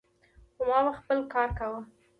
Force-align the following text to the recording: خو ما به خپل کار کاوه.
خو 0.55 0.61
ما 0.69 0.77
به 0.85 0.91
خپل 0.99 1.17
کار 1.33 1.49
کاوه. 1.57 1.81